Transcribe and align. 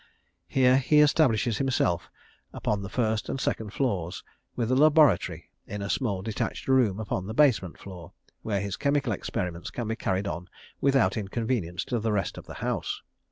Here 0.47 0.77
he 0.77 0.99
establishes 1.01 1.59
himself 1.59 2.09
upon 2.53 2.81
the 2.81 2.89
first 2.89 3.29
and 3.29 3.39
second 3.39 3.71
floors 3.71 4.23
with 4.55 4.71
a 4.71 4.75
laboratory 4.75 5.51
in 5.67 5.83
a 5.83 5.91
small 5.91 6.23
detached 6.23 6.67
room 6.67 6.99
upon 6.99 7.27
the 7.27 7.35
basement 7.35 7.77
floor, 7.77 8.11
where 8.41 8.61
his 8.61 8.77
chemical 8.77 9.13
experiments 9.13 9.69
can 9.69 9.87
be 9.87 9.95
carried 9.95 10.25
on 10.27 10.47
without 10.81 11.17
inconvenience 11.17 11.85
to 11.85 11.99
the 11.99 12.11
rest 12.11 12.39
of 12.39 12.47
the 12.47 12.55
house. 12.65 13.03